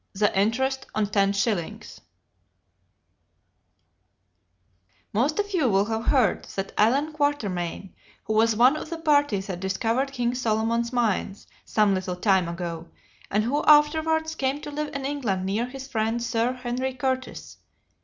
[0.13, 2.01] THE INTEREST ON TEN SHILLINGS
[5.13, 7.93] Most of you will have heard that Allan Quatermain,
[8.23, 12.89] who was one of the party that discovered King Solomon's mines some little time ago,
[13.29, 17.57] and who afterwards came to live in England near his friend Sir Henry Curtis.